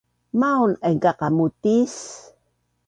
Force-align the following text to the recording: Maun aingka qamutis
Maun 0.39 0.71
aingka 0.87 1.11
qamutis 1.19 1.95